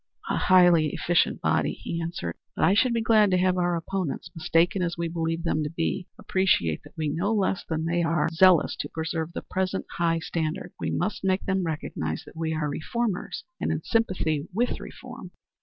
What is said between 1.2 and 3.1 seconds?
body," he answered. "But I should be